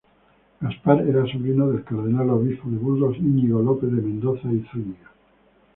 Gaspar 0.61 1.05
era 1.07 1.27
sobrino 1.27 1.67
del 1.67 1.83
cardenal 1.83 2.31
obispo 2.31 2.67
de 2.71 2.75
Burgos 2.77 3.17
Iñigo 3.17 3.61
López 3.61 3.91
de 3.91 4.01
Mendoza 4.01 4.51
y 4.51 4.67
Zúñiga. 4.71 5.11